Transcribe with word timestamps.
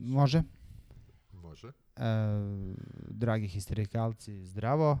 Može. 0.00 0.42
Može. 1.32 1.68
E, 1.68 2.02
dragi 3.08 3.48
histerikalci, 3.48 4.44
zdravo. 4.46 4.98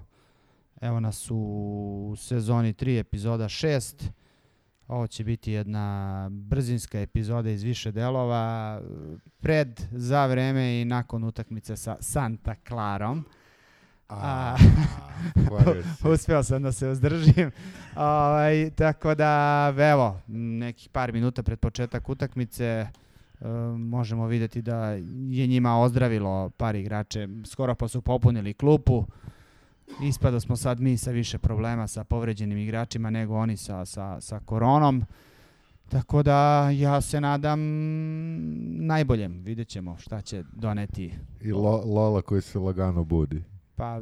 Evo 0.80 1.00
nas 1.00 1.28
u 1.30 2.14
sezoni 2.18 2.72
3, 2.72 2.98
epizoda 2.98 3.44
6. 3.44 4.10
Ovo 4.88 5.06
će 5.06 5.24
biti 5.24 5.52
jedna 5.52 6.28
brzinska 6.32 7.00
epizoda 7.00 7.50
iz 7.50 7.62
više 7.62 7.92
delova, 7.92 8.80
pred, 9.40 9.80
za 9.92 10.26
vreme 10.26 10.80
i 10.80 10.84
nakon 10.84 11.24
utakmice 11.24 11.76
sa 11.76 11.96
Santa 12.00 12.54
Clarom. 12.68 13.24
A, 14.08 14.56
uspeo 16.12 16.42
sam 16.42 16.62
da 16.62 16.72
se 16.72 16.88
uzdržim. 16.88 17.50
Ovaj, 17.96 18.70
tako 18.70 19.14
da, 19.14 19.74
evo, 19.78 20.20
nekih 20.28 20.88
par 20.88 21.12
minuta 21.12 21.42
pred 21.42 21.58
početak 21.58 22.08
utakmice 22.08 22.86
možemo 23.78 24.26
videti 24.26 24.62
da 24.62 24.90
je 25.28 25.46
njima 25.46 25.78
ozdravilo 25.78 26.50
par 26.50 26.76
igrače. 26.76 27.28
Skoro 27.46 27.74
pa 27.74 27.88
su 27.88 28.02
popunili 28.02 28.54
klupu. 28.54 29.04
Ispada 30.02 30.40
smo 30.40 30.56
sad 30.56 30.80
mi 30.80 30.96
sa 30.96 31.10
više 31.10 31.38
problema 31.38 31.86
sa 31.86 32.04
povređenim 32.04 32.58
igračima 32.58 33.10
nego 33.10 33.36
oni 33.36 33.56
sa, 33.56 33.84
sa, 33.84 34.20
sa 34.20 34.40
koronom. 34.44 35.04
Tako 35.88 36.22
da 36.22 36.70
ja 36.70 37.00
se 37.00 37.20
nadam 37.20 37.60
najboljem. 38.86 39.42
Vidjet 39.42 39.68
ćemo 39.68 39.96
šta 39.98 40.22
će 40.22 40.44
doneti 40.52 41.12
I 41.40 41.52
lo, 41.52 41.82
Lola 41.84 42.22
koji 42.22 42.42
se 42.42 42.58
lagano 42.58 43.04
budi. 43.04 43.42
Pa 43.80 44.00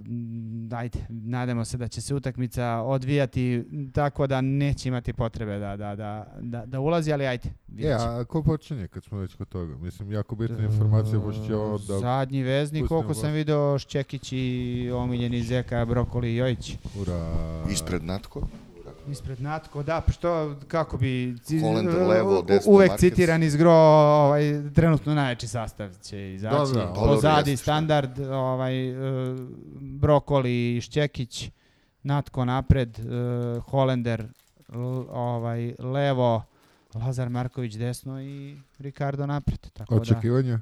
ajde, 0.77 0.99
nadamo 1.09 1.65
se 1.65 1.77
da 1.77 1.89
će 1.89 2.01
se 2.01 2.15
utakmica 2.15 2.67
odvijati 2.67 3.65
tako 3.93 4.27
da 4.27 4.41
neće 4.41 4.89
imati 4.89 5.13
potrebe 5.13 5.59
da, 5.59 5.77
da, 5.77 5.97
da, 5.97 6.27
da, 6.41 6.67
da 6.67 6.81
ulazi, 6.81 7.13
ali 7.13 7.27
ajde, 7.27 7.51
E, 7.79 7.93
a 7.93 8.25
ko 8.25 8.43
počinje 8.43 8.89
kad 8.89 9.05
smo 9.05 9.19
već 9.19 9.35
kod 9.35 9.49
toga? 9.49 9.77
Mislim, 9.77 10.13
jako 10.13 10.37
bitna 10.37 10.65
informacija, 10.65 11.21
pošto 11.21 11.47
će 11.47 11.57
ovo 11.57 11.79
da... 11.79 11.99
Zadnji 11.99 12.43
veznik, 12.43 12.83
pustimo 12.83 13.01
koliko 13.01 13.15
sam 13.15 13.33
video, 13.33 13.79
Šćekić 13.79 14.33
i 14.33 14.91
omiljeni 14.95 15.43
Zeka, 15.43 15.85
Brokoli 15.85 16.33
i 16.33 16.37
Jojić. 16.37 16.77
Ura. 17.01 17.35
Ispred 17.71 18.05
Natko. 18.05 18.49
Ispred 19.11 19.41
Natko, 19.41 19.83
da, 19.83 20.01
pa 20.01 20.13
što, 20.13 20.57
kako 20.69 20.97
bi, 20.97 21.37
Holender 21.63 22.07
levo, 22.07 22.43
desno 22.43 22.73
uvek 22.73 22.89
Markec. 22.89 23.01
citiran 23.01 23.43
izgro, 23.43 23.73
ovaj, 23.73 24.43
trenutno 24.75 25.15
najjači 25.15 25.49
sastav 25.49 25.91
će 26.03 26.35
izaći. 26.35 26.75
Da, 26.75 26.81
da, 26.81 26.93
Pozadi 26.93 27.37
dobro, 27.37 27.51
jeste, 27.51 27.57
standard, 27.57 28.19
ovaj, 28.21 28.89
e, 28.89 28.95
Brokoli 29.81 30.77
i 30.77 30.81
Šćekić, 30.81 31.51
Natko 32.03 32.45
napred, 32.45 32.99
e, 32.99 33.03
Holender 33.61 34.27
ovaj, 35.11 35.75
levo, 35.79 36.43
Lazar 36.95 37.29
Marković 37.29 37.75
desno 37.75 38.23
i 38.23 38.57
Ricardo 38.79 39.27
napred. 39.27 39.61
Tako 39.73 39.95
da, 39.95 40.01
Očekivanja? 40.01 40.61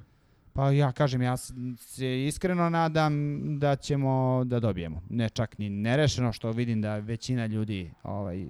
Pa 0.56 0.70
ja 0.70 0.92
kažem, 0.92 1.22
ja 1.22 1.36
se 1.78 2.26
iskreno 2.26 2.70
nadam 2.70 3.36
da 3.58 3.76
ćemo 3.76 4.44
da 4.44 4.60
dobijemo. 4.60 5.02
Ne 5.10 5.28
čak 5.28 5.58
ni 5.58 5.70
nerešeno 5.70 6.32
što 6.32 6.50
vidim 6.50 6.82
da 6.82 6.98
većina 6.98 7.46
ljudi 7.46 7.90
ovaj, 8.02 8.46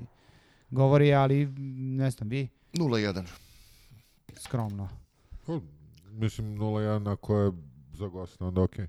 govori, 0.70 1.14
ali 1.14 1.46
ne 1.96 2.10
znam, 2.10 2.28
vi 2.28 2.48
0-1. 2.72 3.24
skromno. 4.36 4.88
O, 5.46 5.60
mislim 6.10 6.58
0-1 6.58 7.12
ako 7.12 7.38
je 7.38 7.52
za 7.92 8.06
goste, 8.06 8.44
onda 8.44 8.62
okej. 8.62 8.86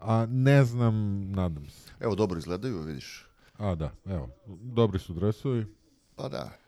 A 0.00 0.26
ne 0.30 0.64
znam, 0.64 1.26
nadam 1.30 1.66
se. 1.66 1.90
Evo, 2.00 2.14
dobro 2.14 2.38
izgledaju, 2.38 2.82
vidiš. 2.82 3.26
A 3.58 3.74
da, 3.74 3.92
evo, 4.06 4.28
dobri 4.46 4.98
su 4.98 5.14
dresovi. 5.14 5.66
Pa 6.16 6.28
da. 6.28 6.65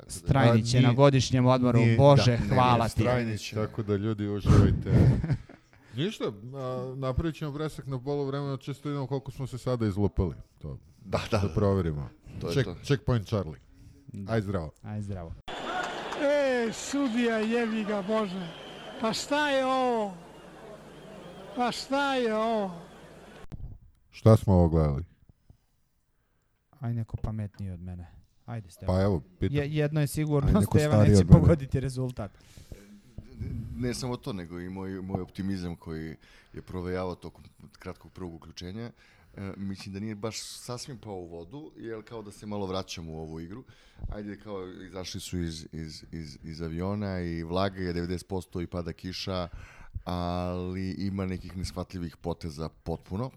Tako 0.00 0.12
da, 0.12 0.28
Strajnić 0.28 0.74
je 0.74 0.80
nije- 0.80 0.88
na 0.88 0.94
godišnjem 0.94 1.46
odmoru, 1.46 1.78
nije- 1.78 1.96
Bože, 1.96 2.38
da, 2.38 2.54
hvala 2.54 2.84
ti. 2.86 2.90
Strajnić. 2.92 3.50
Tako 3.50 3.82
da 3.82 3.96
ljudi 3.96 4.28
uživajte. 4.28 4.92
Ništa, 5.96 6.24
a, 6.24 6.94
napravit 6.96 7.34
ćemo 7.34 7.52
presak 7.52 7.86
na 7.86 7.98
polu 7.98 8.24
vremena, 8.24 8.56
čisto 8.56 8.88
vidimo 8.88 9.06
koliko 9.06 9.30
smo 9.30 9.46
se 9.46 9.58
sada 9.58 9.86
izlupali. 9.86 10.34
To, 10.58 10.78
Da, 11.00 11.20
da, 11.30 11.38
da 11.38 11.48
proverimo. 11.48 12.08
To 12.40 12.46
je 12.48 12.52
Check, 12.54 12.64
to. 12.66 12.76
checkpoint 12.84 13.26
Charlie. 13.26 13.60
Aj 14.28 14.40
zdravo. 14.40 14.70
Aj 14.82 15.02
zdravo. 15.02 15.34
E, 16.20 16.72
sudija 16.72 17.38
jebi 17.38 17.84
ga 17.84 18.02
Bože. 18.02 18.48
Pa 19.00 19.12
šta 19.12 19.50
je 19.50 19.66
ovo? 19.66 20.14
Pa 21.56 21.72
šta 21.72 22.14
je 22.14 22.34
ovo? 22.34 22.80
Šta 24.10 24.36
smo 24.36 24.54
ovo 24.54 24.68
gledali? 24.68 25.04
Aj 26.80 26.94
neko 26.94 27.16
pametniji 27.16 27.70
od 27.70 27.80
mene. 27.80 28.06
Ajde, 28.50 28.70
Stevan. 28.70 28.96
Pa 28.96 29.02
evo, 29.02 29.22
pitam. 29.38 29.56
Je, 29.56 29.74
jedno 29.74 30.00
je 30.00 30.06
sigurno, 30.06 30.48
Aj, 30.48 30.60
neko 30.60 30.78
Stevan 30.78 31.08
neće 31.08 31.24
pogoditi 31.24 31.80
rezultat. 31.80 32.30
Ne 33.76 33.94
samo 33.94 34.16
to, 34.16 34.32
nego 34.32 34.60
i 34.60 34.68
moj, 34.68 35.00
moj 35.02 35.20
optimizam 35.20 35.76
koji 35.76 36.16
je 36.52 36.62
provejavao 36.62 37.14
tokom 37.14 37.44
kratkog 37.78 38.12
prvog 38.12 38.34
uključenja. 38.34 38.90
E, 39.36 39.52
mislim 39.56 39.92
da 39.92 40.00
nije 40.00 40.14
baš 40.14 40.40
sasvim 40.42 40.98
pao 40.98 41.14
u 41.14 41.26
vodu, 41.26 41.72
jer 41.76 42.02
kao 42.02 42.22
da 42.22 42.30
se 42.30 42.46
malo 42.46 42.66
vraćamo 42.66 43.12
u 43.12 43.18
ovu 43.18 43.40
igru. 43.40 43.64
Ajde, 44.08 44.36
kao 44.40 44.68
izašli 44.68 45.20
su 45.20 45.38
iz, 45.38 45.66
iz, 45.72 46.04
iz, 46.12 46.38
iz 46.42 46.62
aviona 46.62 47.20
i 47.20 47.42
vlaga 47.42 47.80
je 47.80 47.94
90% 47.94 48.62
i 48.62 48.66
pada 48.66 48.92
kiša, 48.92 49.48
ali 50.04 50.90
ima 50.90 51.26
nekih 51.26 51.56
neshvatljivih 51.56 52.16
poteza 52.16 52.68
potpuno. 52.68 53.30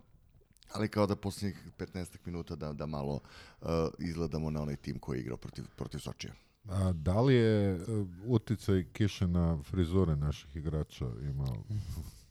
Ali 0.74 0.88
kao 0.90 1.08
da 1.08 1.16
posljednjih 1.16 1.68
15 1.78 2.18
minuta 2.26 2.56
da, 2.56 2.74
da 2.74 2.86
malo 2.86 3.20
uh, 3.62 3.68
izgledamo 4.00 4.50
na 4.50 4.62
onaj 4.62 4.76
tim 4.76 5.00
koji 5.00 5.18
je 5.18 5.22
igrao 5.22 5.38
protiv, 5.38 5.66
protiv 5.76 6.00
Sočija. 6.00 6.34
A, 6.70 6.92
da 6.92 7.22
li 7.22 7.36
je 7.36 7.76
uh, 7.76 8.08
uticaj 8.26 8.86
kiše 8.94 9.28
na 9.28 9.64
frizure 9.64 10.16
naših 10.16 10.56
igrača 10.56 11.06
imao? 11.22 11.64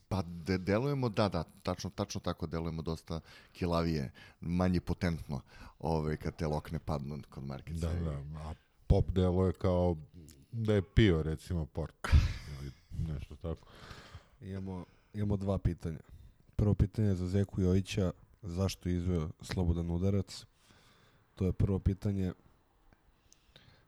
Pa 0.07 0.21
de, 0.21 0.57
delujemo, 0.57 1.09
da, 1.09 1.29
da, 1.29 1.43
tačno, 1.63 1.89
tačno 1.89 2.21
tako 2.21 2.47
delujemo 2.47 2.81
dosta 2.81 3.19
kilavije, 3.51 4.11
manje 4.41 4.81
potentno 4.81 5.41
ove, 5.79 6.17
kad 6.17 6.35
te 6.35 6.47
lokne 6.47 6.79
padnu 6.79 7.19
kod 7.29 7.43
Markica. 7.43 7.87
Da, 7.87 7.99
da. 7.99 8.39
A 8.39 8.53
pop 8.87 9.11
delo 9.11 9.45
je 9.45 9.53
kao 9.53 9.97
da 10.51 10.73
je 10.73 10.81
pio, 10.81 11.23
recimo, 11.23 11.65
port. 11.65 12.07
Ili 12.61 12.71
nešto 13.13 13.35
tako. 13.35 13.67
Imamo, 14.41 14.85
imamo 15.13 15.37
dva 15.37 15.57
pitanja. 15.57 15.99
Prvo 16.55 16.73
pitanje 16.73 17.07
je 17.07 17.15
za 17.15 17.27
Zeku 17.27 17.61
Jojića, 17.61 18.11
zašto 18.43 18.89
je 18.89 18.95
izveo 18.95 19.29
slobodan 19.41 19.91
udarac? 19.91 20.45
To 21.35 21.45
je 21.45 21.53
prvo 21.53 21.79
pitanje. 21.79 22.33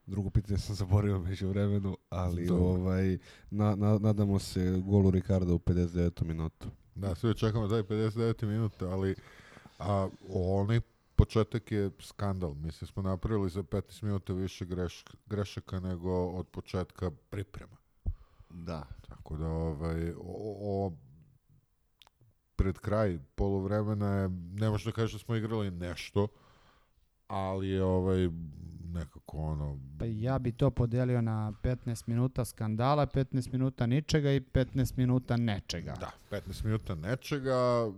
Drugo 0.06 0.30
pitanje 0.30 0.60
sam 0.60 0.76
zaboravio 0.76 1.20
među 1.20 1.48
vremenu, 1.48 1.98
ali 2.10 2.46
Dobro. 2.46 2.66
ovaj, 2.66 3.18
na, 3.50 3.76
na, 3.76 3.98
nadamo 3.98 4.40
se 4.40 4.82
golu 4.86 5.12
Ricarda 5.12 5.54
u 5.54 5.60
59. 5.60 6.24
minutu. 6.24 6.68
Da, 6.96 7.16
svi 7.16 7.36
čekamo 7.36 7.68
taj 7.68 7.84
59 7.84 8.46
minuta, 8.46 8.90
ali 8.90 9.16
a, 9.80 10.10
onaj 10.30 10.82
početak 11.16 11.72
je 11.72 11.92
skandal. 12.00 12.54
Mislim, 12.54 12.88
smo 12.88 13.04
napravili 13.04 13.50
za 13.50 13.64
15 13.64 14.04
minuta 14.04 14.34
više 14.34 14.66
greš, 14.66 15.04
grešaka 15.26 15.80
nego 15.80 16.26
od 16.26 16.48
početka 16.48 17.12
priprema. 17.30 17.78
Da, 18.50 18.88
Tako 19.10 19.38
da, 19.38 19.48
ovaj, 19.48 20.12
o, 20.12 20.16
o, 20.62 20.92
pred 22.56 22.80
kraj 22.80 23.20
poluvremena 23.36 24.16
je, 24.16 24.30
ne 24.54 24.70
možeš 24.70 24.86
da 24.86 24.92
kažeš 24.92 25.14
da 25.14 25.20
smo 25.20 25.36
igrali 25.36 25.72
nešto, 25.72 26.28
ali 27.28 27.70
je 27.70 27.84
ovaj, 27.84 28.30
nekako 28.94 29.38
ono, 29.38 29.80
Pa 30.00 30.06
ja 30.06 30.40
bi 30.40 30.52
to 30.52 30.70
podelio 30.72 31.22
na 31.22 31.54
15 31.64 32.04
minuta 32.08 32.46
skandala, 32.46 33.06
15 33.06 33.52
minuta 33.52 33.86
ničega 33.86 34.32
i 34.32 34.40
15 34.40 34.98
minuta 34.98 35.38
nečega. 35.38 35.94
Da, 36.00 36.12
15 36.32 36.66
minuta 36.66 36.96
nečega, 36.96 37.92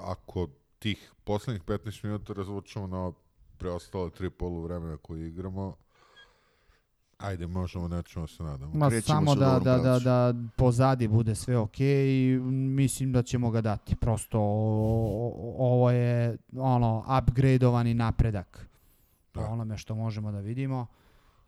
ako 0.00 0.48
tih 0.78 1.12
poslednjih 1.24 1.64
15 1.64 2.04
minuta 2.04 2.32
razvučemo 2.32 2.86
na 2.86 3.12
preostale 3.58 4.10
tri 4.10 4.30
polu 4.30 4.62
vremena 4.62 4.96
koje 4.96 5.28
igramo, 5.28 5.76
ajde, 7.20 7.46
možemo 7.46 7.88
nečemu 7.88 8.26
se 8.26 8.42
nadamo. 8.42 8.74
Ma 8.74 8.88
Krećemo 8.88 9.16
samo 9.16 9.34
da, 9.36 9.46
da, 9.46 9.76
da, 9.76 9.82
pravcu. 9.82 10.04
da 10.04 10.34
pozadi 10.56 11.08
bude 11.08 11.34
sve 11.34 11.56
ok 11.58 11.80
i 11.80 12.38
mislim 12.50 13.12
da 13.12 13.22
ćemo 13.22 13.50
ga 13.50 13.60
dati. 13.60 13.96
Prosto 13.96 14.38
o- 14.40 14.42
o- 15.28 15.54
ovo 15.58 15.90
je 15.90 16.36
ono 16.54 17.04
upgradeovani 17.18 17.94
napredak 17.94 18.66
po 19.32 19.40
Da. 19.40 19.46
onome 19.46 19.78
što 19.78 19.94
možemo 19.94 20.32
da 20.32 20.40
vidimo. 20.40 20.86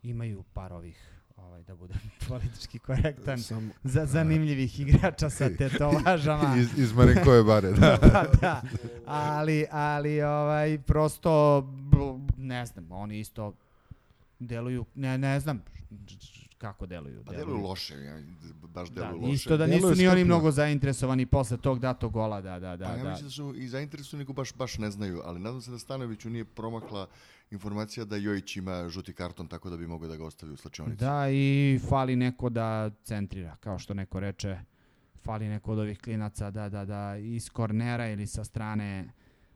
Imaju 0.03 0.43
par 0.45 0.73
ovih 0.73 1.09
ovaj, 1.37 1.63
da 1.63 1.75
budem 1.75 1.97
politički 2.29 2.79
korektan, 2.79 3.39
Sam, 3.39 3.71
za 3.83 4.05
zanimljivih 4.05 4.79
igrača 4.79 5.29
sa 5.29 5.49
tetovažama. 5.57 6.55
Iz, 6.57 6.77
iz 6.77 6.93
Marinkove 6.93 7.43
bare, 7.43 7.71
da. 7.71 7.97
pa 8.13 8.23
da, 8.41 8.61
ali, 9.05 9.65
ali 9.71 10.21
ovaj, 10.21 10.79
prosto, 10.79 11.63
ne 12.37 12.65
znam, 12.65 12.91
oni 12.91 13.19
isto 13.19 13.53
deluju, 14.47 14.85
ne, 14.95 15.17
ne 15.17 15.39
znam 15.39 15.63
kako 16.57 16.85
deluju. 16.85 17.23
Pa 17.25 17.31
deluju 17.33 17.57
loše, 17.57 17.95
ja, 17.95 18.21
baš 18.73 18.89
Da, 18.89 19.01
deluju 19.01 19.21
loše. 19.21 19.33
isto 19.33 19.57
da 19.57 19.67
nisu 19.67 19.95
ni 19.95 20.07
oni 20.07 20.23
mnogo 20.23 20.51
zainteresovani 20.51 21.25
posle 21.25 21.57
tog 21.57 21.79
datog 21.79 22.11
gola, 22.11 22.41
da, 22.41 22.59
da, 22.59 22.77
da. 22.77 22.85
Pa 22.85 22.91
ja 22.91 23.03
da. 23.03 23.09
mislim 23.09 23.27
da 23.27 23.31
su 23.31 23.53
i 23.55 23.67
zainteresovani, 23.67 24.23
nego 24.23 24.33
baš, 24.33 24.53
baš 24.53 24.77
ne 24.77 24.91
znaju, 24.91 25.21
ali 25.25 25.39
nadam 25.39 25.61
se 25.61 25.71
da 25.71 25.79
Stanoviću 25.79 26.29
nije 26.29 26.45
promakla 26.45 27.07
informacija 27.51 28.05
da 28.05 28.15
Jojić 28.15 28.57
ima 28.57 28.89
žuti 28.89 29.13
karton, 29.13 29.47
tako 29.47 29.69
da 29.69 29.77
bi 29.77 29.87
mogao 29.87 30.09
da 30.09 30.15
ga 30.15 30.25
ostavi 30.25 30.53
u 30.53 30.57
slačionici. 30.57 30.97
Da, 30.97 31.29
i 31.29 31.79
fali 31.89 32.15
neko 32.15 32.49
da 32.49 32.91
centrira, 33.03 33.55
kao 33.55 33.79
što 33.79 33.93
neko 33.93 34.19
reče, 34.19 34.59
fali 35.23 35.47
neko 35.47 35.71
od 35.71 35.79
ovih 35.79 35.99
klinaca 35.99 36.51
da, 36.51 36.69
da, 36.69 36.85
da 36.85 37.17
iz 37.17 37.49
kornera 37.49 38.09
ili 38.09 38.27
sa 38.27 38.43
strane 38.43 39.09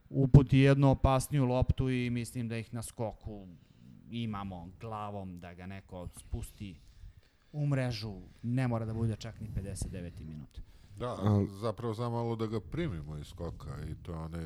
uputi 0.09 0.57
jednu 0.57 0.91
opasniju 0.91 1.45
loptu 1.45 1.89
i 1.89 2.09
mislim 2.09 2.47
da 2.47 2.57
ih 2.57 2.73
na 2.73 2.83
skoku 2.83 3.47
imamo 4.11 4.69
glavom 4.79 5.39
da 5.39 5.53
ga 5.53 5.65
neko 5.65 6.07
spusti 6.17 6.79
u 7.51 7.67
mrežu, 7.67 8.13
ne 8.43 8.67
mora 8.67 8.85
da 8.85 8.93
bude 8.93 9.15
čak 9.15 9.39
ni 9.39 9.49
59. 9.49 10.11
minut. 10.19 10.59
Da, 10.97 11.15
zapravo 11.51 11.93
za 11.93 12.09
malo 12.09 12.35
da 12.35 12.47
ga 12.47 12.59
primimo 12.61 13.17
iz 13.17 13.27
skoka 13.27 13.69
i 13.83 13.95
to 13.95 14.11
je 14.11 14.17
onaj 14.17 14.45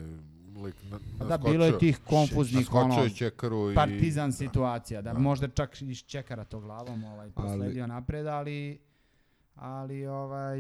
lik 0.56 0.76
na, 0.84 1.00
Pa 1.20 1.26
da, 1.26 1.38
bilo 1.38 1.66
je 1.66 1.78
tih 1.80 2.00
konfuznih, 2.00 2.74
ono, 2.74 2.96
je 2.96 3.10
Čekaru 3.10 3.72
i... 3.72 3.76
partizan 3.76 4.34
situacija, 4.34 5.02
da, 5.02 5.14
Da. 5.14 5.20
možda 5.20 5.48
čak 5.48 5.82
iz 5.82 5.98
čekara 5.98 6.44
to 6.44 6.60
glavom 6.60 7.04
ovaj, 7.04 7.26
Ali- 7.26 7.32
prosledio 7.34 7.88
napred, 7.88 8.28
ali 8.28 8.80
ali 9.56 10.06
ovaj 10.08 10.60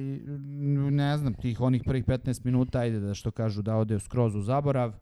ne 0.91 1.17
znam, 1.17 1.33
tih 1.33 1.61
onih 1.61 1.81
prvih 1.85 2.05
15 2.05 2.45
minuta 2.45 2.79
ajde 2.79 2.99
da 2.99 3.13
što 3.13 3.31
kažu 3.31 3.61
da 3.61 3.75
ode 3.75 3.99
skroz 3.99 4.35
u 4.35 4.41
zaborav 4.41 4.93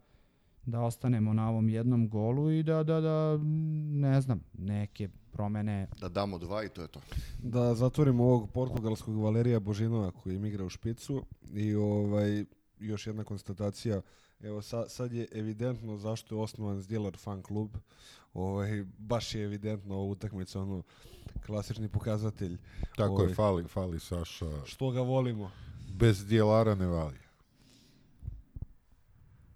da 0.65 0.81
ostanemo 0.81 1.33
na 1.33 1.49
ovom 1.49 1.69
jednom 1.69 2.09
golu 2.09 2.51
i 2.51 2.63
da, 2.63 2.83
da, 2.83 3.01
da, 3.01 3.37
ne 3.91 4.21
znam, 4.21 4.43
neke 4.53 5.09
promene. 5.31 5.87
Da 5.99 6.09
damo 6.09 6.37
dva 6.37 6.63
i 6.63 6.69
to 6.69 6.81
je 6.81 6.87
to. 6.87 6.99
da 7.43 7.75
zatvorimo 7.75 8.23
ovog 8.23 8.51
portugalskog 8.51 9.15
Valerija 9.15 9.59
Božinova 9.59 10.11
koji 10.11 10.35
im 10.35 10.45
igra 10.45 10.65
u 10.65 10.69
špicu 10.69 11.23
i 11.53 11.75
ovaj 11.75 12.45
još 12.79 13.07
jedna 13.07 13.23
konstatacija 13.23 14.01
Evo 14.43 14.61
sa, 14.61 14.89
sad 14.89 15.13
je 15.13 15.27
evidentno 15.31 15.97
zašto 15.97 16.35
je 16.35 16.41
osnovan 16.41 16.81
Zdjelar 16.81 17.17
fan 17.17 17.41
klub. 17.41 17.69
Ovaj, 18.33 18.85
baš 18.97 19.35
je 19.35 19.43
evidentno 19.43 19.95
ovo 19.95 20.11
utakmica, 20.11 20.61
ono, 20.61 20.83
klasični 21.45 21.89
pokazatelj. 21.89 22.57
Tako 22.95 23.13
Ovaj. 23.13 23.27
je, 23.27 23.35
fali, 23.35 23.63
fali 23.63 23.99
Saša. 23.99 24.65
Što 24.65 24.91
ga 24.91 25.01
volimo. 25.01 25.51
Bez 25.93 26.25
dijelara 26.25 26.75
ne 26.75 26.87
vali. 26.87 27.17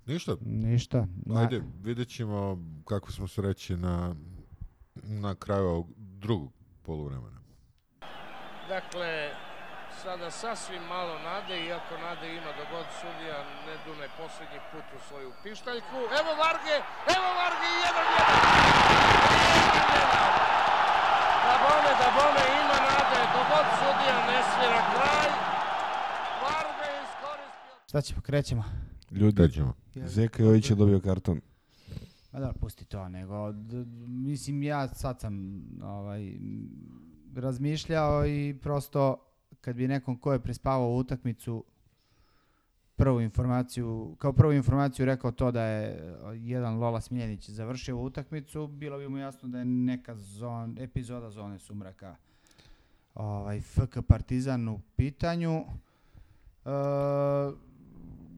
Ništa, 0.05 0.31
Ništa. 0.41 1.05
Na- 1.25 1.41
ajde, 1.41 1.61
vidjet 1.83 2.09
ćemo 2.09 2.57
kako 2.87 3.11
smo 3.11 3.27
sreći 3.27 3.77
na, 3.77 4.15
na 4.95 5.35
kraju 5.35 5.65
ovog 5.67 5.87
drugog 5.97 6.51
poluvremena. 6.85 7.39
Dakle, 8.69 9.29
sada 10.03 10.31
sasvim 10.31 10.83
malo 10.83 11.19
nade, 11.19 11.65
iako 11.65 11.93
nade 12.05 12.27
ima 12.37 12.51
dok 12.57 12.67
god 12.75 12.85
sudija 13.01 13.37
ne 13.65 13.73
dune 13.85 14.07
posljednji 14.17 14.59
put 14.71 14.85
u 14.97 14.99
svoju 15.07 15.31
pištaljku. 15.43 15.97
Evo 16.19 16.31
Varge, 16.43 16.75
evo 17.15 17.27
Varge 17.41 17.67
i 17.75 17.79
jedan 17.87 18.07
jedan. 18.17 18.39
Jedan 19.65 19.87
jedan. 19.99 20.31
Da 21.45 21.53
bome, 21.65 21.91
da 22.01 22.07
bome, 22.19 22.41
ima 22.61 22.77
nade, 22.89 23.19
dok 23.33 23.45
god 23.53 23.67
sudija 23.79 24.15
ne 24.29 24.39
svira 24.51 24.81
kraj. 24.93 25.29
Varge 26.43 26.85
je 26.93 26.99
iskoristio. 27.07 27.73
Šta 27.89 28.01
ćemo, 28.01 28.21
krećemo? 28.21 28.63
Ljudi. 29.13 29.35
Zeka 30.07 30.43
Jojić 30.43 30.69
je 30.69 30.75
dobio 30.75 30.99
karton. 30.99 31.41
Ma 32.31 32.39
da, 32.39 32.53
pusti 32.53 32.85
to, 32.85 33.09
nego, 33.09 33.51
d- 33.51 33.85
mislim, 34.07 34.63
ja 34.63 34.87
sad 34.87 35.19
sam 35.19 35.63
ovaj, 35.83 36.37
razmišljao 37.35 38.25
i 38.27 38.55
prosto, 38.61 39.17
kad 39.61 39.75
bi 39.75 39.87
nekom 39.87 40.17
ko 40.17 40.33
je 40.33 40.39
prespavao 40.39 40.95
utakmicu, 40.95 41.63
prvu 42.95 43.21
informaciju, 43.21 44.15
kao 44.19 44.33
prvu 44.33 44.53
informaciju 44.53 45.05
rekao 45.05 45.31
to 45.31 45.51
da 45.51 45.63
je 45.63 45.89
eh, 45.93 46.13
jedan 46.35 46.79
Lola 46.79 47.01
Smiljanić 47.01 47.49
završio 47.49 47.97
utakmicu, 47.97 48.67
bilo 48.67 48.97
bi 48.97 49.09
mu 49.09 49.17
jasno 49.17 49.49
da 49.49 49.59
je 49.59 49.65
neka 49.65 50.15
zon, 50.15 50.77
epizoda 50.79 51.29
zone 51.29 51.59
sumraka 51.59 52.15
ovaj, 53.15 53.61
FK 53.61 53.97
Partizan 54.07 54.67
u 54.67 54.79
pitanju. 54.95 55.51
E, 56.65 56.69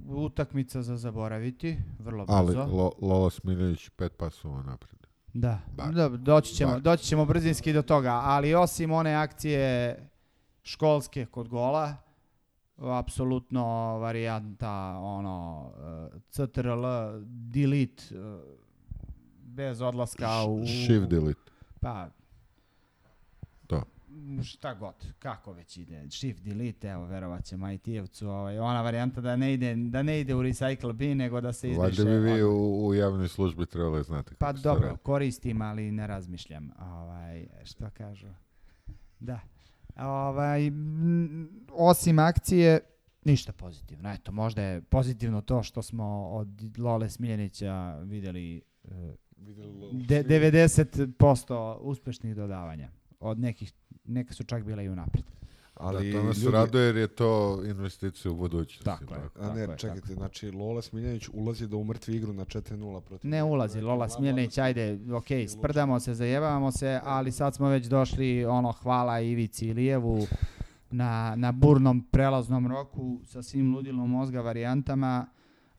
utakmica 0.08 0.82
za 0.82 0.98
zaboraviti, 0.98 1.78
vrlo 2.00 2.26
brzo. 2.26 2.38
Ali 2.38 2.56
Lo, 2.56 2.92
Lola 3.02 3.30
Smiljanić 3.30 3.90
pet 3.90 4.18
pasova 4.18 4.64
napred. 4.64 4.96
Da, 5.34 5.60
Bar. 5.78 5.94
dobro, 5.94 6.18
doći 6.18 6.54
ćemo, 6.54 6.72
Bar. 6.72 6.82
doći 6.82 7.04
ćemo 7.06 7.26
brzinski 7.26 7.74
do 7.74 7.82
toga, 7.82 8.12
ali 8.24 8.56
osim 8.56 8.92
one 8.92 9.14
akcije 9.16 9.98
školske 10.64 11.26
kod 11.26 11.48
gola, 11.48 11.96
apsolutno 12.78 13.64
varijanta 13.98 14.72
ono 15.00 15.72
eh, 16.14 16.20
CTRL 16.30 16.86
delete 17.26 18.04
bez 19.44 19.82
odlaska 19.82 20.44
u 20.48 20.66
Shift 20.66 21.10
delete. 21.10 21.52
pa 21.80 22.08
To. 23.68 23.84
Šta 24.44 24.74
god, 24.74 24.96
kako 25.20 25.54
već 25.54 25.78
ide, 25.78 26.08
shift 26.10 26.44
delete, 26.44 26.88
evo 26.88 27.06
verovat 27.06 27.46
ćemo 27.46 27.68
IT-evcu, 27.68 28.28
ovaj, 28.28 28.60
ona 28.60 28.82
varijanta 28.82 29.22
da 29.22 29.36
ne 29.36 29.54
ide, 29.54 29.76
da 29.76 30.04
ne 30.04 30.20
ide 30.20 30.36
u 30.36 30.42
recycle 30.42 30.94
bin, 30.94 31.18
nego 31.18 31.42
da 31.42 31.54
se 31.54 31.70
izbriše. 31.70 32.04
Valjda 32.04 32.20
bi 32.20 32.34
vi 32.34 32.44
u, 32.44 32.88
u 32.88 32.94
javnoj 32.94 33.28
službi 33.28 33.66
trebali 33.66 34.04
znati. 34.04 34.36
Pa 34.36 34.54
dobro, 34.54 34.88
radi. 34.88 35.00
koristim, 35.04 35.62
ali 35.62 35.92
ne 35.92 36.08
razmišljam. 36.08 36.72
Ovaj, 36.80 37.48
što 37.64 37.90
kažu? 37.98 38.28
Da. 39.20 39.40
Ovaj, 39.98 40.72
osim 41.72 42.20
akcije, 42.20 42.80
ništa 43.26 43.54
pozitivno. 43.54 44.14
Eto, 44.14 44.32
možda 44.32 44.62
je 44.62 44.82
pozitivno 44.82 45.42
to 45.42 45.64
što 45.64 45.82
smo 45.82 46.30
od 46.30 46.78
Lole 46.78 47.10
Smiljanića 47.10 48.00
vidjeli 48.04 48.62
eh, 48.84 49.16
de, 49.92 50.24
90% 50.24 51.78
uspešnih 51.80 52.36
dodavanja. 52.36 52.90
Od 53.20 53.40
nekih, 53.40 53.74
neka 54.08 54.34
su 54.34 54.44
čak 54.44 54.64
bile 54.64 54.86
i 54.86 54.90
unaprijed. 54.90 55.26
Ali 55.76 56.12
da, 56.12 56.20
to 56.20 56.26
nas 56.26 56.38
ljudi- 56.38 56.52
raduje 56.52 56.86
jer 56.86 56.96
je 56.96 57.08
to 57.08 57.62
investicija 57.66 58.32
u 58.32 58.36
budućnosti. 58.36 58.86
Tako 58.86 59.04
je. 59.14 59.20
tako. 59.22 59.40
A 59.42 59.54
ne, 59.54 59.66
Tako 59.66 59.78
čekajte, 59.78 60.02
tako 60.02 60.14
znači 60.14 60.52
Lola 60.52 60.82
Smiljanić 60.82 61.30
ulazi 61.34 61.68
da 61.68 61.78
umrtvi 61.78 62.16
igru 62.16 62.34
na 62.34 62.46
4-0 62.46 63.02
protiv. 63.02 63.30
Ne 63.30 63.44
ulazi 63.44 63.82
Lola 63.82 64.10
Smiljanić, 64.10 64.58
ajde, 64.58 65.00
ok, 65.14 65.26
sprdamo 65.48 66.00
se, 66.00 66.14
zajebavamo 66.14 66.72
se, 66.72 67.00
ali 67.04 67.32
sad 67.32 67.56
smo 67.56 67.68
već 67.70 67.86
došli, 67.86 68.46
ono, 68.46 68.72
hvala 68.72 69.20
Ivici 69.20 69.68
Ilijevu 69.68 70.28
na, 70.92 71.34
na 71.36 71.52
burnom 71.52 72.02
prelaznom 72.12 72.68
roku 72.68 73.20
sa 73.26 73.44
svim 73.44 73.76
ludilom 73.76 74.10
mozga 74.10 74.42
varijantama 74.42 75.26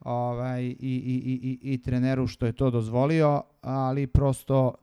ovaj, 0.01 0.63
i, 0.65 0.73
i, 0.73 0.77
i, 0.81 1.59
i, 1.63 1.75
i 1.75 1.83
treneru 1.83 2.27
što 2.27 2.47
je 2.47 2.53
to 2.53 2.71
dozvolio, 2.71 3.43
ali 3.63 4.07
prosto 4.07 4.75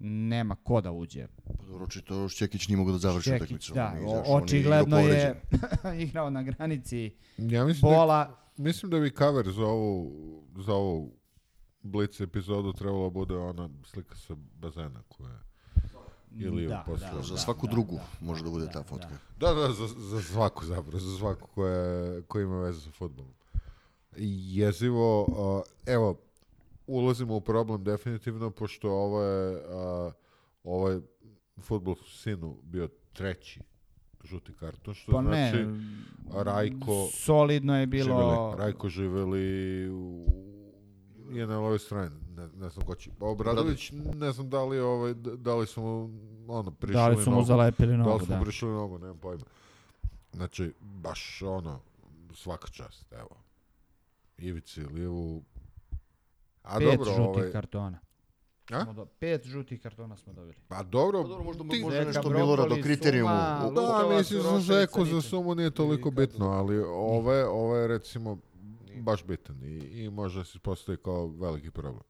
nema 0.00 0.54
ko 0.54 0.80
da 0.80 0.92
uđe. 0.92 1.26
Pa 1.58 1.64
dobro, 1.66 1.84
očito 1.84 2.28
Šćekić 2.28 2.68
nije 2.68 2.76
mogao 2.76 2.92
da 2.92 2.98
završi 2.98 3.30
Šćekić, 3.30 3.40
utakmicu. 3.42 3.74
da, 3.74 3.94
izašao, 3.98 4.34
on 4.34 4.42
očigledno 4.42 4.98
je 4.98 5.42
igrao 6.04 6.30
na 6.30 6.42
granici 6.42 7.10
Ja 7.38 7.64
mislim 7.64 7.90
da, 7.90 7.96
bola. 7.96 8.36
mislim 8.56 8.90
da 8.90 8.98
bi 8.98 9.10
cover 9.10 9.50
za 9.52 9.64
ovu, 9.66 10.12
za 10.56 10.74
ovu 10.74 11.12
Blitz 11.82 12.20
epizodu 12.20 12.72
trebalo 12.72 13.10
bude 13.10 13.36
ona 13.36 13.68
slika 13.84 14.16
sa 14.16 14.34
bazena 14.54 15.02
koja 15.08 15.30
je. 15.32 15.40
Ili 16.36 16.66
da, 16.66 16.84
da, 16.88 17.22
Za 17.22 17.34
da, 17.34 17.40
svaku 17.40 17.66
da, 17.66 17.70
drugu 17.70 17.94
da, 17.94 18.26
može 18.26 18.44
da 18.44 18.50
bude 18.50 18.64
da, 18.64 18.72
ta 18.72 18.78
da. 18.78 18.84
fotka. 18.84 19.08
Da, 19.40 19.54
da, 19.54 19.72
za, 19.72 19.86
za 19.86 20.22
svaku 20.22 20.64
zapravo, 20.64 20.98
za 20.98 21.18
svaku 21.18 21.48
koja, 21.54 22.22
koja 22.22 22.42
ima 22.42 22.60
veze 22.60 22.80
sa 22.80 22.90
futbolom. 22.90 23.30
Jezivo, 24.16 25.26
a, 25.38 25.62
evo, 25.92 26.20
ulazimo 26.92 27.36
u 27.36 27.40
problem 27.40 27.84
definitivno, 27.84 28.50
pošto 28.50 28.90
ovo 28.90 29.22
je, 29.22 29.62
a, 29.66 30.10
ovaj 30.64 31.00
futbol 31.58 31.94
sinu 32.06 32.56
bio 32.62 32.88
treći 33.12 33.60
žuti 34.24 34.52
karton, 34.52 34.94
što 34.94 35.12
Pa 35.12 35.22
ne, 35.22 35.50
znači 35.50 35.66
Rajko- 36.40 37.10
solidno 37.14 37.80
je 37.80 37.86
bilo... 37.86 38.04
živeli, 38.06 38.56
Rajko 38.58 38.88
živeli 38.88 39.40
u, 39.90 40.26
je 41.30 41.46
na 41.46 41.58
ovoj 41.58 41.78
strani, 41.78 42.16
ne, 42.28 42.48
ne 42.48 42.68
znam 42.70 42.86
ko 42.86 42.94
će. 42.94 43.10
Obradović, 43.20 43.92
ne 44.14 44.32
znam 44.32 44.50
da 44.50 44.64
li, 44.64 44.76
je 44.76 44.82
ovaj, 44.82 45.14
da 45.14 45.54
li 45.54 45.66
su 45.66 45.82
mu 45.82 46.10
ono, 46.48 46.70
prišli 46.70 46.94
Da 46.94 47.08
li 47.08 47.16
su 47.16 47.30
mu 47.30 47.36
nogu. 47.36 47.46
zalepili 47.46 47.88
Da 47.88 47.94
li 47.94 47.98
nogu, 48.00 48.18
su 48.18 48.26
mu 48.26 48.38
da. 48.38 48.42
prišli 48.42 48.68
nogu, 48.68 48.98
nemam 48.98 49.18
pojma. 49.18 49.44
Znači, 50.32 50.72
baš 50.80 51.42
ono, 51.42 51.80
svaka 52.34 52.68
čast, 52.68 53.12
evo. 53.12 53.36
Ivici, 54.38 54.80
Lijevu. 54.82 55.42
A 56.62 56.78
Pet 56.78 56.88
dobro, 56.88 57.04
žutih 57.06 57.20
ovaj, 57.36 57.52
kartona. 57.52 57.98
A? 58.70 58.84
Smo 58.84 58.92
do, 58.92 59.06
pet 59.06 59.44
žutih 59.44 59.80
kartona 59.80 60.16
smo 60.16 60.32
dobili. 60.32 60.54
Pa 60.68 60.82
dobro, 60.82 61.22
Pa 61.22 61.28
dobro, 61.28 61.44
možda 61.44 61.64
ti- 61.64 61.82
može 61.82 62.04
nešto 62.04 62.20
brokoli, 62.20 62.34
Milorad 62.36 62.72
o 62.72 62.76
kriterijumu. 62.76 63.28
suma, 63.28 63.58
Da, 63.60 63.66
Lutovac, 63.66 64.16
mislim 64.18 64.42
za 64.42 64.48
Uroševica, 64.48 64.74
Zeku, 64.74 65.04
za 65.06 65.20
sumu 65.20 65.54
nije 65.54 65.70
toliko 65.70 66.10
bitno, 66.10 66.46
ali 66.46 66.78
ove, 66.80 67.44
ove 67.44 67.80
je 67.80 67.88
recimo 67.88 68.38
baš 68.96 69.24
bitan 69.24 69.56
i, 69.58 69.68
i 69.76 70.10
može 70.10 70.44
se 70.44 70.58
postoji 70.58 70.98
kao 70.98 71.26
veliki 71.28 71.70
problem. 71.70 72.02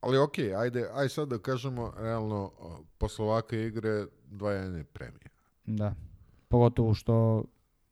Ali 0.00 0.18
okej, 0.18 0.54
ajde, 0.54 0.88
aj 0.92 1.08
sad 1.08 1.28
da 1.28 1.38
kažemo, 1.38 1.92
realno, 1.96 2.52
posle 2.98 3.24
ovakve 3.24 3.66
igre, 3.66 4.06
dva 4.26 4.52
jedne 4.52 4.84
premije. 4.84 5.28
Da. 5.66 5.94
Pogotovo 6.48 6.94
što 6.94 7.44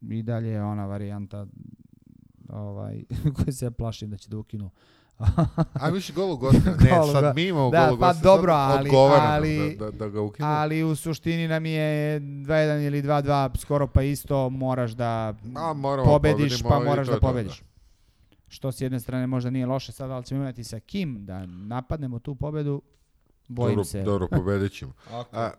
i 0.02 0.22
dalje 0.22 0.48
je 0.48 0.62
ona 0.62 0.86
varijanta 0.86 1.46
ovaj, 2.54 3.02
koja 3.36 3.52
se 3.52 3.64
ja 3.64 3.70
plašim 3.70 4.10
da 4.10 4.16
će 4.16 4.28
da 4.30 4.38
ukinu. 4.38 4.70
A 5.80 5.88
više 5.88 6.12
golu 6.12 6.36
gosta, 6.46 6.70
ne, 6.70 6.90
sad 7.12 7.34
mi 7.34 7.42
imamo 7.44 7.70
Da, 7.70 7.86
golu 7.86 8.00
pa 8.00 8.06
gosta, 8.08 8.22
dobro, 8.22 8.52
ali- 8.52 8.90
ali- 9.20 9.76
da, 9.78 9.84
da, 9.84 9.90
da 9.90 10.08
ga 10.08 10.20
ukinu. 10.20 10.48
Ali 10.48 10.84
u 10.84 10.96
suštini 10.96 11.48
nam 11.48 11.66
je 11.66 12.20
2-1 12.20 12.86
ili 12.86 13.02
2-2 13.02 13.58
skoro 13.58 13.86
pa 13.86 14.02
isto, 14.02 14.50
moraš 14.50 14.90
da 14.92 15.34
A, 15.56 15.72
moramo 15.72 16.04
pobediš, 16.04 16.62
pa 16.62 16.78
moraš 16.80 17.06
da 17.08 17.20
pobediš. 17.20 17.62
Što 18.48 18.72
s 18.72 18.80
jedne 18.80 19.00
strane 19.00 19.26
možda 19.26 19.50
nije 19.50 19.66
loše 19.66 19.92
sad, 19.92 20.10
ali 20.10 20.24
ćemo 20.24 20.40
imati 20.40 20.64
sa 20.64 20.80
kim 20.80 21.26
da 21.26 21.46
napadnemo 21.46 22.18
tu 22.18 22.34
pobedu, 22.34 22.82
bojim 23.48 23.70
Dobro, 23.70 23.84
se. 23.84 24.02
dobro 24.02 24.28
pobedit 24.28 24.72
ćemo. 24.72 24.92
Ako 25.12 25.36
A, 25.36 25.50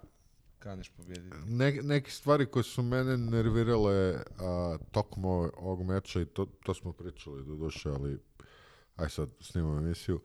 kaniš 0.65 0.89
pobjediti. 0.89 1.36
Ne, 1.45 1.72
neke 1.72 2.12
stvari 2.12 2.45
koje 2.45 2.63
su 2.63 2.84
mene 2.84 3.17
nervirale 3.17 4.15
a, 4.39 4.77
tokom 4.91 5.25
ovog 5.57 5.84
meča 5.84 6.22
i 6.22 6.25
to, 6.25 6.45
to 6.45 6.74
smo 6.74 6.93
pričali 6.93 7.45
do 7.45 7.55
duše, 7.55 7.89
ali 7.89 8.19
aj 8.95 9.10
sad 9.10 9.29
snimamo 9.39 9.77
emisiju. 9.77 10.22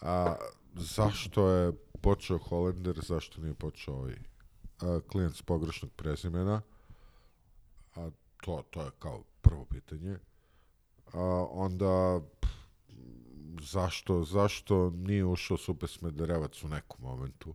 A, 0.00 0.34
zašto 0.74 1.48
je 1.48 1.72
počeo 2.00 2.38
Holender, 2.38 3.00
zašto 3.02 3.40
nije 3.40 3.54
počeo 3.54 3.94
ovaj 3.94 4.14
a, 4.80 5.00
klijent 5.08 5.36
s 5.36 5.42
pogrešnog 5.42 5.92
prezimena? 5.92 6.62
A, 7.94 8.10
to, 8.42 8.62
to 8.70 8.82
je 8.82 8.90
kao 8.98 9.22
prvo 9.40 9.64
pitanje. 9.64 10.18
A, 11.12 11.46
onda 11.50 12.20
pff, 12.40 12.52
zašto, 13.60 14.24
zašto 14.24 14.90
nije 14.90 15.24
ušao 15.24 15.56
Super 15.56 15.88
Smederevac 15.88 16.62
u 16.62 16.68
nekom 16.68 16.98
momentu? 17.00 17.54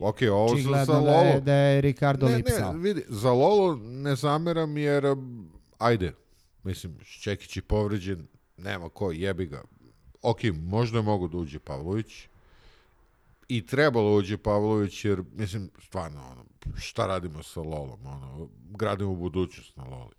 Ok, 0.00 0.16
ovo 0.32 0.48
za, 0.48 0.62
za 0.62 0.70
Očigledno 0.70 1.00
da 1.00 1.10
je, 1.10 1.28
Lolo, 1.28 1.40
da 1.40 1.52
je 1.54 1.80
Ricardo 1.80 2.28
ne, 2.28 2.36
lipsao. 2.36 2.72
ne, 2.72 2.78
vidi, 2.78 3.04
za 3.08 3.32
Lolo 3.32 3.76
ne 3.76 4.14
zameram 4.14 4.76
jer, 4.76 5.06
um, 5.06 5.52
ajde, 5.78 6.12
mislim, 6.64 6.98
Šćekić 7.02 7.56
je 7.56 7.62
povređen, 7.62 8.26
nema 8.56 8.88
ko, 8.88 9.12
jebi 9.12 9.46
ga. 9.46 9.62
Ok, 10.22 10.38
možda 10.62 11.02
mogu 11.02 11.28
da 11.28 11.36
uđe 11.36 11.58
Pavlović 11.58 12.28
i 13.48 13.66
trebalo 13.66 14.16
uđe 14.16 14.36
Pavlović 14.36 15.04
jer, 15.04 15.22
mislim, 15.32 15.70
stvarno, 15.78 16.20
ono, 16.30 16.44
šta 16.76 17.06
radimo 17.06 17.42
sa 17.42 17.60
Lolom, 17.60 18.06
ono, 18.06 18.48
gradimo 18.70 19.14
budućnost 19.14 19.76
na 19.76 19.84
Loli. 19.84 20.14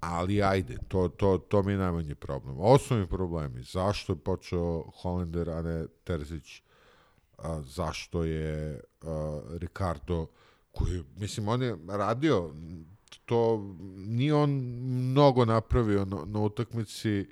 Ali 0.00 0.42
ajde, 0.42 0.76
to, 0.88 1.08
to, 1.08 1.38
to 1.38 1.62
mi 1.62 1.72
je 1.72 1.78
najmanji 1.78 2.14
problem. 2.14 2.56
Osnovni 2.58 3.06
problemi, 3.06 3.62
zašto 3.62 4.12
je 4.12 4.16
počeo 4.16 4.84
Hollander, 5.02 5.50
a 5.50 5.62
ne 5.62 5.86
Terzić, 6.04 6.62
a, 7.38 7.62
zašto 7.62 8.24
je 8.24 8.80
a, 9.02 9.40
Ricardo 9.50 10.26
koji, 10.72 11.04
mislim, 11.16 11.48
on 11.48 11.62
je 11.62 11.78
radio 11.88 12.54
to, 13.24 13.74
nije 13.96 14.34
on 14.34 14.50
mnogo 15.10 15.44
napravio 15.44 16.04
na, 16.04 16.24
na 16.26 16.40
utakmici, 16.40 17.26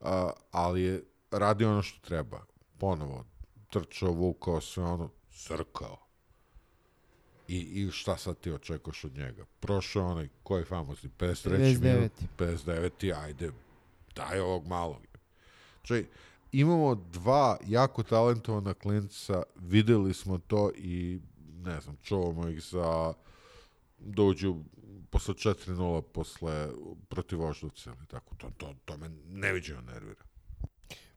a, 0.00 0.30
ali 0.50 0.82
je 0.82 1.04
radio 1.30 1.70
ono 1.70 1.82
što 1.82 2.06
treba. 2.06 2.44
Ponovo, 2.78 3.24
trčao, 3.70 4.12
vukao, 4.12 4.60
sve 4.60 4.84
ono, 4.84 5.10
crkao. 5.30 5.98
I, 7.48 7.58
I 7.58 7.90
šta 7.90 8.16
sad 8.16 8.38
ti 8.38 8.52
očekuješ 8.52 9.04
od 9.04 9.16
njega? 9.16 9.44
Prošao 9.60 10.06
onaj, 10.06 10.28
koji 10.42 10.60
je 10.60 10.64
famozni, 10.64 11.10
53. 11.18 11.50
59. 11.50 11.96
minut, 11.96 12.12
59. 12.38 13.22
ajde, 13.22 13.50
daj 14.16 14.40
ovog 14.40 14.66
malog. 14.66 15.06
Znači, 15.86 16.06
imamo 16.60 16.94
dva 16.94 17.58
jako 17.66 18.02
talentovana 18.02 18.74
klinca, 18.74 19.42
videli 19.56 20.14
smo 20.14 20.38
to 20.38 20.70
i 20.76 21.20
ne 21.64 21.80
znam, 21.80 21.96
čuvamo 22.02 22.48
ih 22.48 22.62
za 22.62 23.14
uđu 24.30 24.56
posle 25.10 25.34
4-0 25.34 26.02
posle 26.02 26.68
protiv 27.08 27.40
Voždovca 27.40 27.90
ili 27.90 28.06
tako. 28.06 28.34
To, 28.34 28.50
to, 28.56 28.74
to 28.84 28.96
me 28.96 29.08
neviđeno 29.28 29.80
nervira. 29.80 30.22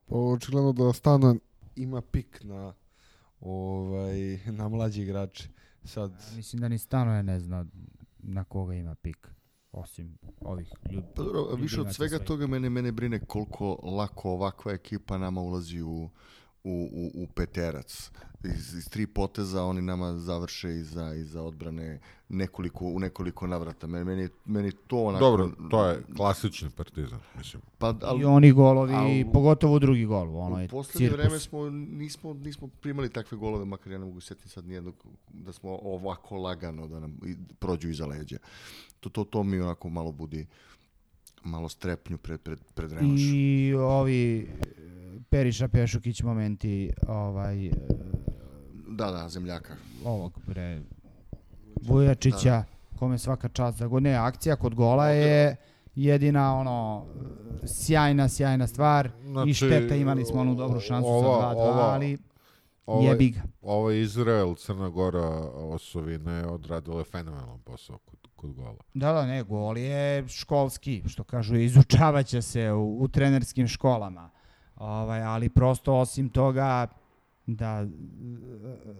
Pa 0.05 0.15
očigledno 0.15 0.73
da 0.73 0.93
Stana 0.93 1.35
ima 1.75 2.01
pik 2.01 2.43
na 2.43 2.73
ovaj 3.41 4.37
na 4.45 4.69
mlađi 4.69 5.01
igrače. 5.01 5.49
Sad 5.83 6.11
Mislim 6.35 6.61
da 6.61 6.67
ni 6.67 6.77
Stanoje 6.77 7.23
ne 7.23 7.39
zna 7.39 7.65
na 8.19 8.43
koga 8.43 8.73
ima 8.73 8.95
pik, 8.95 9.27
osim 9.71 10.17
ovih 10.41 10.73
ljudi. 10.91 11.07
Pa 11.15 11.23
dobro, 11.23 11.55
više 11.55 11.81
od 11.81 11.95
svega 11.95 12.15
svojih. 12.15 12.27
toga 12.27 12.47
mene, 12.47 12.69
mene 12.69 12.91
brine 12.91 13.19
koliko 13.25 13.79
lako 13.83 14.29
ovakva 14.29 14.71
ekipa 14.71 15.17
nama 15.17 15.41
ulazi 15.41 15.81
u, 15.81 16.09
u, 16.63 16.89
u, 16.93 17.23
u 17.23 17.27
peterac. 17.27 18.11
Iz, 18.45 18.73
iz 18.73 18.89
tri 18.89 19.07
poteza 19.07 19.63
oni 19.63 19.81
nama 19.81 20.13
završe 20.13 20.69
iza, 20.71 21.13
iza 21.15 21.41
odbrane 21.41 21.99
nekoliko, 22.29 22.85
u 22.85 22.99
nekoliko 22.99 23.47
navrata. 23.47 23.87
Meni, 23.87 24.29
meni, 24.45 24.71
to 24.87 24.97
onako... 24.97 25.19
Dobro, 25.21 25.51
to 25.71 25.85
je 25.85 26.03
klasični 26.17 26.69
partizan, 26.69 27.19
mislim. 27.37 27.61
Pa, 27.77 27.95
ali, 28.01 28.21
I 28.21 28.25
oni 28.25 28.51
golovi, 28.51 28.93
a 28.93 29.27
u- 29.27 29.31
pogotovo 29.33 29.79
drugi 29.79 30.05
gol, 30.05 30.37
ono 30.37 30.59
je 30.59 30.65
u 30.65 30.69
poslednje 30.69 31.07
cirkus. 31.07 31.19
vreme 31.19 31.39
smo, 31.39 31.69
nismo, 31.69 32.33
nismo 32.33 32.67
primali 32.69 33.09
takve 33.09 33.37
golove, 33.37 33.65
makar 33.65 33.91
ja 33.91 33.97
ne 33.97 34.05
mogu 34.05 34.21
setiti 34.21 34.49
sad 34.49 34.65
nijednog, 34.65 34.95
da 35.29 35.53
smo 35.53 35.71
ovako 35.73 36.35
lagano 36.37 36.87
da 36.87 36.99
nam 36.99 37.17
i- 37.25 37.35
prođu 37.59 37.89
iza 37.89 38.05
leđa. 38.05 38.37
To, 38.99 39.09
to, 39.09 39.23
to 39.23 39.43
mi 39.43 39.59
onako 39.59 39.89
malo 39.89 40.11
budi 40.11 40.47
malo 41.43 41.69
strepnju 41.69 42.17
pred, 42.17 42.41
pred, 42.41 42.59
pred 42.75 42.91
revanš. 42.91 43.19
I 43.23 43.73
ovi 43.75 44.49
Periša 45.29 45.67
Pešukić 45.67 46.21
momenti 46.21 46.91
ovaj 47.07 47.67
e, 47.67 47.71
Da, 48.89 49.11
da, 49.11 49.29
zemljaka. 49.29 49.75
ovog 50.05 50.39
bre 50.47 50.81
Vujačića 51.81 52.63
kome 52.95 53.17
svaka 53.17 53.47
čast 53.49 53.77
za 53.77 53.87
gol. 53.87 53.99
Ne, 53.99 54.13
akcija 54.13 54.55
kod 54.55 54.75
gola 54.75 55.07
je 55.07 55.55
jedina 55.95 56.55
ono 56.55 57.05
sjajna, 57.65 58.27
sjajna 58.27 58.67
stvar 58.67 59.05
i 59.07 59.27
Znači, 59.27 59.53
šteta 59.55 59.95
imali 59.95 60.25
smo 60.25 60.41
onu 60.41 60.55
dobru 60.55 60.79
šansu 60.79 61.07
ova- 61.09 61.41
za 61.41 61.47
2-2, 61.49 61.61
ova- 61.63 61.83
ali 61.83 62.17
Ovaj, 62.85 63.07
jebi 63.07 63.29
ga. 63.29 63.41
ovaj 63.61 63.97
Izrael, 63.97 64.55
Crna 64.55 64.89
Gora, 64.89 65.27
Osovine 65.53 66.45
odradile 66.45 67.03
fenomenalan 67.03 67.59
posao 67.59 67.97
kod, 67.99 68.19
kod 68.35 68.53
gola. 68.53 68.75
Da, 68.93 69.11
da, 69.11 69.25
ne, 69.25 69.43
gol 69.43 69.77
je 69.77 70.27
školski, 70.27 71.03
što 71.07 71.23
kažu, 71.23 71.55
izučavat 71.57 72.25
će 72.25 72.41
se 72.41 72.71
u, 72.71 72.97
u 72.97 73.07
trenerskim 73.07 73.67
školama. 73.67 74.29
Ovaj, 74.79 75.23
ali 75.23 75.49
prosto 75.49 75.93
osim 75.93 76.29
toga 76.29 76.87
da 77.45 77.81
e, 77.81 77.87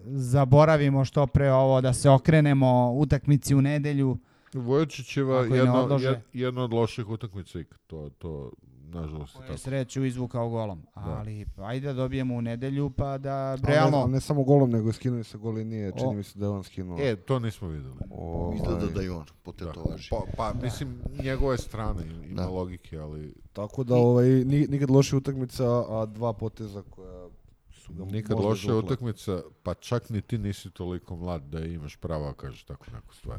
zaboravimo 0.06 1.04
što 1.04 1.26
pre 1.26 1.52
ovo, 1.52 1.80
da 1.80 1.92
se 1.92 2.10
okrenemo 2.10 2.92
utakmici 2.92 3.54
u 3.54 3.60
nedelju. 3.60 4.18
Vujačićeva 4.54 5.36
Ako 5.36 5.44
je 5.44 5.50
ne 5.50 5.56
jedno, 5.56 5.82
odlože. 5.82 6.08
jed, 6.08 6.20
jedna 6.32 6.64
od 6.64 6.72
loših 6.72 7.08
utakmica 7.08 7.60
ikad. 7.60 7.78
To, 7.86 8.10
to, 8.18 8.52
nažalost, 8.90 9.34
je 9.34 9.40
tako. 9.40 9.58
sreću 9.58 10.04
izvukao 10.04 10.48
golom. 10.48 10.82
Ali 10.94 11.46
ajde 11.58 11.86
da 11.86 11.92
dobijemo 11.92 12.34
u 12.34 12.42
nedelju 12.42 12.90
pa 12.90 13.18
da 13.18 13.54
realno, 13.56 14.06
ne, 14.06 14.12
ne 14.12 14.20
samo 14.20 14.44
golom, 14.44 14.70
nego 14.70 14.92
skinuo 14.92 15.18
je 15.18 15.24
sa 15.24 15.38
goli 15.38 15.64
nije, 15.64 15.92
čini 15.92 16.06
O. 16.06 16.12
mi 16.12 16.22
se 16.22 16.38
da 16.38 16.46
je 16.46 16.50
on 16.50 16.64
skinuo. 16.64 16.98
E, 17.00 17.16
to 17.16 17.38
nismo 17.38 17.68
videli. 17.68 17.94
Ovaj, 18.10 18.56
Izgleda 18.56 18.86
da 18.86 19.00
je 19.00 19.10
on, 19.10 19.18
Da. 19.20 19.32
potetovaži. 19.42 20.08
Pa, 20.10 20.22
pa 20.36 20.52
mislim, 20.54 21.00
njegove 21.14 21.58
strane 21.58 22.02
ima 22.24 22.34
Da. 22.36 22.48
logike, 22.48 22.98
ali 22.98 23.34
Tako 23.52 23.84
da 23.84 23.94
ovaj, 23.96 24.28
ni- 24.28 24.66
nikad 24.66 24.90
loša 24.90 25.16
utakmica, 25.16 25.64
a 25.92 26.06
dva 26.06 26.32
poteza 26.32 26.82
koja 26.84 27.28
su 27.72 27.92
ga 27.94 28.04
nikad 28.04 28.38
loša 28.38 28.74
utakmica, 28.74 29.42
pa 29.62 29.74
čak 29.74 30.10
ni 30.10 30.20
ti 30.20 30.38
nisi 30.38 30.70
toliko 30.70 31.16
mlad 31.16 31.42
da 31.42 31.60
imaš 31.60 31.96
pravo 31.96 32.26
da 32.26 32.32
kažeš 32.32 32.64
tako 32.64 32.84
neku 32.92 33.14
stvar. 33.14 33.38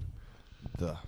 Da. 0.80 1.02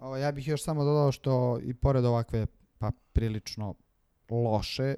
Ovo, 0.00 0.16
ja 0.16 0.32
bih 0.32 0.48
još 0.48 0.62
samo 0.62 0.84
dodao 0.84 1.12
što 1.12 1.58
i 1.60 1.74
pored 1.74 2.04
ovakve 2.04 2.46
pa 2.80 2.90
prilično 3.12 3.74
loše 4.30 4.94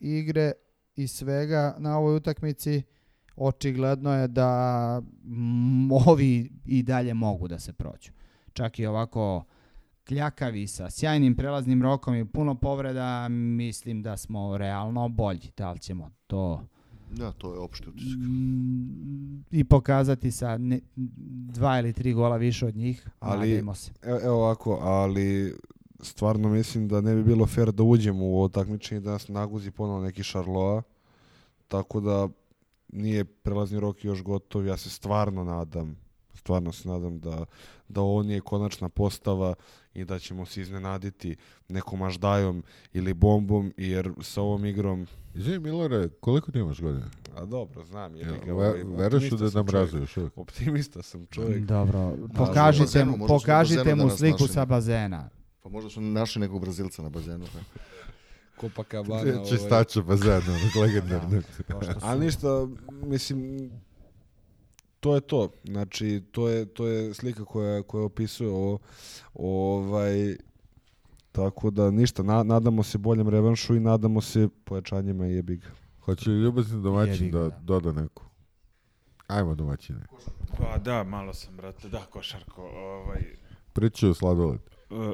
igre 0.00 0.52
i 0.96 1.08
svega 1.08 1.76
na 1.78 1.98
ovoj 1.98 2.16
utakmici, 2.16 2.82
očigledno 3.36 4.14
je 4.14 4.28
da 4.28 5.02
ovi 6.06 6.52
i 6.64 6.82
dalje 6.82 7.14
mogu 7.14 7.48
da 7.48 7.58
se 7.58 7.72
prođu. 7.72 8.10
Čak 8.52 8.78
i 8.78 8.86
ovako 8.86 9.44
kljakavi 10.04 10.66
sa 10.66 10.90
sjajnim 10.90 11.36
prelaznim 11.36 11.82
rokom 11.82 12.14
i 12.14 12.24
puno 12.24 12.54
povreda, 12.54 13.28
mislim 13.28 14.02
da 14.02 14.16
smo 14.16 14.56
realno 14.56 15.08
bolji. 15.08 15.50
Da 15.56 15.72
li 15.72 15.78
ćemo 15.78 16.10
to 16.26 16.66
Da, 17.10 17.32
to 17.32 17.52
je 17.54 17.58
opšti 17.58 17.88
utisak. 17.88 18.18
i 19.50 19.64
pokazati 19.64 20.30
sa 20.30 20.58
ne, 20.58 20.80
dva 21.46 21.78
ili 21.78 21.92
tri 21.92 22.12
gola 22.12 22.36
više 22.36 22.66
od 22.66 22.76
njih, 22.76 23.08
Ali- 23.20 23.48
nadajmo 23.48 23.74
se. 23.74 23.92
Evo, 24.02 24.20
evo 24.20 24.36
ovako, 24.36 24.78
ali 24.82 25.54
stvarno 26.02 26.48
mislim 26.48 26.88
da 26.88 27.00
ne 27.00 27.14
bi 27.14 27.22
bilo 27.22 27.46
fair 27.46 27.72
da 27.72 27.82
uđemo 27.82 28.24
u 28.24 28.36
ovo 28.36 28.48
takmičenje 28.48 29.00
da 29.00 29.10
nas 29.10 29.28
naguzi 29.28 29.70
ponovo 29.70 30.00
neki 30.00 30.22
Šarloa. 30.22 30.82
tako 31.68 32.00
da 32.00 32.28
nije 32.92 33.24
prelazni 33.24 33.80
rok 33.80 34.04
još 34.04 34.22
gotov. 34.22 34.66
Ja 34.66 34.76
se 34.76 34.90
stvarno 34.90 35.44
nadam, 35.44 35.96
stvarno 36.34 36.72
se 36.72 36.88
nadam 36.88 37.20
da, 37.20 37.44
da 37.88 38.00
ovo 38.00 38.22
nije 38.22 38.40
konačna 38.40 38.88
postava 38.88 39.54
i 39.94 40.04
da 40.04 40.18
ćemo 40.18 40.46
se 40.46 40.60
iznenaditi 40.60 41.36
nekom 41.68 42.02
aždajom 42.02 42.62
ili 42.92 43.14
bombom, 43.14 43.72
jer 43.76 44.12
sa 44.20 44.42
ovom 44.42 44.64
igrom 44.64 45.06
Izvini, 45.34 45.58
Milore, 45.58 46.08
koliko 46.08 46.52
ti 46.52 46.58
imaš 46.58 46.80
godina? 46.80 47.06
A 47.36 47.44
dobro, 47.44 47.84
znam, 47.84 48.16
je 48.16 48.40
Ja, 48.46 48.54
ve, 48.54 48.84
veruješ 48.84 49.32
u 49.32 49.36
da 49.36 49.50
nam 49.50 49.68
razuješ 49.68 50.16
uvijek? 50.16 50.38
Optimista 50.38 51.02
sam 51.02 51.26
čovjek. 51.26 51.64
Dobro, 51.64 52.16
pokažite, 52.36 53.04
mu, 53.04 53.26
pokažite 53.26 53.84
bazenu 53.84 54.04
mu 54.04 54.10
sliku 54.10 54.46
sa 54.46 54.64
bazena. 54.64 55.30
Pa 55.62 55.68
možda 55.68 55.90
su 55.90 56.00
našli 56.00 56.40
nekog 56.40 56.60
Brazilca 56.60 57.02
na 57.02 57.08
bazenu. 57.08 57.46
pa. 57.46 57.58
Copacabana. 58.60 59.32
ovaj. 59.32 59.44
Čistača 59.46 60.02
bazena, 60.02 60.30
onog 60.52 60.76
legendarnog. 60.78 61.42
Pošto 61.68 61.92
su- 61.92 61.98
A 62.02 62.14
ništa, 62.16 62.68
mislim, 62.92 63.70
to 65.00 65.14
je 65.14 65.20
to. 65.20 65.50
Znači, 65.64 66.22
to 66.30 66.48
je, 66.48 66.64
to 66.66 66.86
je 66.86 67.14
slika 67.14 67.44
koja, 67.44 67.82
koja 67.82 68.04
opisuje 68.04 68.50
ovo. 68.50 68.78
Ovaj, 69.34 70.36
tako 71.32 71.70
da 71.70 71.90
ništa, 71.90 72.22
na- 72.22 72.42
nadamo 72.42 72.82
se 72.82 72.98
boljem 72.98 73.28
revanšu 73.28 73.74
i 73.74 73.80
nadamo 73.80 74.20
se 74.20 74.48
pojačanjima 74.64 75.26
i 75.26 75.32
jebi 75.32 75.56
ga. 75.56 75.68
Hoće 76.00 76.30
li 76.30 76.36
ljubazni 76.36 76.82
domaćin 76.82 77.12
Jebi 77.14 77.30
ga, 77.30 77.38
da 77.38 77.48
da. 77.48 77.58
doda 77.58 77.92
neku? 77.92 78.22
Ajmo 79.26 79.54
domaćine. 79.54 80.00
Pa 80.58 80.78
da, 80.78 81.02
malo 81.04 81.34
sam, 81.34 81.56
brate, 81.56 81.88
da, 81.88 81.98
košarko, 82.02 82.62
ovaj, 82.62 83.22
Pričaju 83.72 84.14
sladoled. 84.14 84.60
E, 84.92 85.12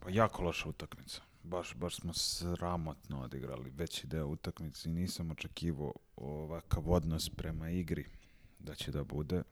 pa 0.00 0.10
jako 0.10 0.42
loša 0.42 0.68
utakmica. 0.68 1.20
Baš, 1.42 1.74
baš 1.74 1.96
smo 1.96 2.12
sramotno 2.12 3.22
odigrali 3.22 3.70
veći 3.70 4.06
deo 4.06 4.26
utakmice 4.26 4.88
i 4.88 4.92
nisam 4.92 5.30
očekivao 5.30 5.92
ovakav 6.16 6.90
odnos 6.90 7.28
prema 7.28 7.70
igri 7.70 8.04
da 8.58 8.74
će 8.74 8.92
da 8.92 9.04
bude. 9.04 9.42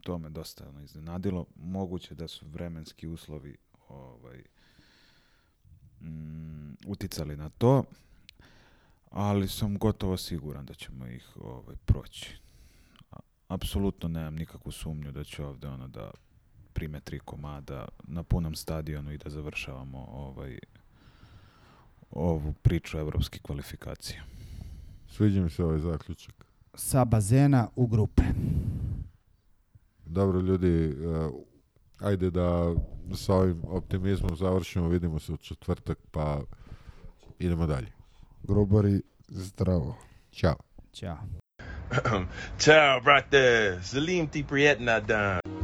To 0.00 0.18
me 0.18 0.30
dosta 0.30 0.68
ono, 0.68 0.82
iznenadilo. 0.82 1.46
Moguće 1.56 2.14
da 2.14 2.28
su 2.28 2.46
vremenski 2.48 3.08
uslovi 3.08 3.56
ovaj, 3.88 4.42
mm, 6.00 6.76
uticali 6.86 7.36
na 7.36 7.48
to, 7.48 7.84
ali 9.10 9.48
sam 9.48 9.78
gotovo 9.78 10.16
siguran 10.16 10.66
da 10.66 10.74
ćemo 10.74 11.06
ih 11.06 11.36
ovaj, 11.36 11.76
proći. 11.84 12.36
Apsolutno 13.48 14.08
nemam 14.08 14.34
nikakvu 14.34 14.72
sumnju 14.72 15.12
da 15.12 15.24
će 15.24 15.44
ovde 15.44 15.68
ono 15.68 15.88
da 15.88 16.10
prime 16.82 17.00
tri 17.00 17.18
komada 17.18 17.88
na 18.04 18.22
punom 18.22 18.54
stadionu 18.54 19.12
i 19.12 19.18
da 19.18 19.30
završavamo 19.30 19.98
ovaj 19.98 20.58
ovu 22.10 22.52
priču 22.52 22.98
evropskih 22.98 23.42
kvalifikacija. 23.42 24.22
Sviđa 25.08 25.40
mi 25.40 25.50
se 25.50 25.64
ovaj 25.64 25.78
zaključak. 25.78 26.34
Sa 26.74 27.04
bazena 27.04 27.68
u 27.76 27.86
grupe. 27.86 28.22
Dobro 30.06 30.40
ljudi, 30.40 30.94
uh, 30.94 31.32
ajde 31.98 32.30
da 32.30 32.74
sa 33.14 33.34
ovim 33.34 33.62
optimizmom 33.64 34.36
završimo, 34.36 34.88
vidimo 34.88 35.18
se 35.18 35.32
u 35.32 35.36
četvrtak, 35.36 35.98
pa 36.10 36.40
idemo 37.38 37.66
dalje. 37.66 37.92
Grobari, 38.42 39.02
zdravo. 39.28 39.96
Ćao. 40.32 40.56
Ćao. 40.92 41.18
Ciao, 42.58 43.00
brate. 43.00 43.78
Salim 43.82 44.28
ti 44.28 44.44
prijetna 44.48 45.00
dan. 45.00 45.61